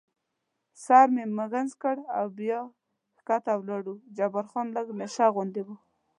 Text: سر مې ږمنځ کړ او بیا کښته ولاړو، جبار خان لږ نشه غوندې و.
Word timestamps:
سر 0.83 1.05
مې 1.13 1.23
ږمنځ 1.51 1.71
کړ 1.81 1.95
او 2.17 2.25
بیا 2.39 2.59
کښته 3.27 3.53
ولاړو، 3.57 3.93
جبار 4.17 4.45
خان 4.51 4.67
لږ 4.75 4.87
نشه 4.99 5.25
غوندې 5.33 5.61
و. 5.65 5.69